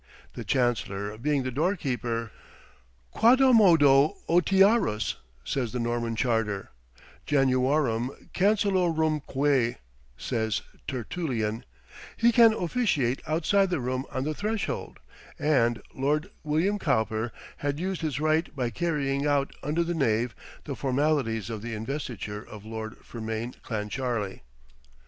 [0.33, 2.31] The Chancellor being the doorkeeper
[3.13, 6.71] "Quodammodo ostiarus," says the Norman charter;
[7.27, 9.75] "Januarum cancellorumque,"
[10.17, 11.65] says Tertullian
[12.17, 14.97] he can officiate outside the room on the threshold;
[15.37, 20.33] and Lord William Cowper had used his right by carrying out under the nave
[20.63, 24.41] the formalities of the investiture of Lord Fermain Clancharlie.